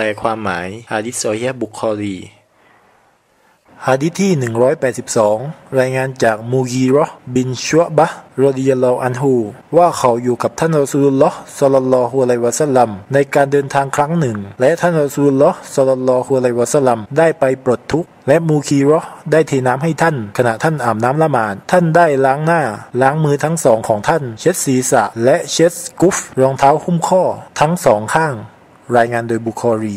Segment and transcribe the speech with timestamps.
[0.00, 2.18] ลความหมายฮะดิษซอฮีฮ์บุคอรี
[3.86, 4.32] ฮะดิษที่
[5.04, 8.06] 182 รายงานจากมูกีราะห์บินชัวบะ
[8.44, 9.34] رضي الله عنه
[9.76, 22.62] ว่าเขาอยู่กับท่านรอซูลุลลอฮ์ صلى الله عليه وسلمในการเดินทางครั้งหนึ่ง และท่านรอซูลุลลอฮ์ صلى الله عليه وسلمได้ไปปลดทุกข์และมูกีราะห์ได้เทน้ำให้ท่าน ขณะท่านอาบน้ำละหมาดท่านได้ล้างหน้า
[23.00, 27.22] ล้างมือทั้งสองของท่าน เช็ดศีรษะ และเช็ดกุฟรองเท้าหุ้มข้อ
[27.60, 28.34] ทั้งสองข้าง
[28.96, 29.96] รายงานโดยบุคอรี